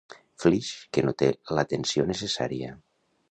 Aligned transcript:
Flix, 0.43 0.69
que 0.97 1.03
no 1.09 1.13
té 1.19 1.29
la 1.59 1.67
tensió 1.75 2.07
necessària. 2.13 2.73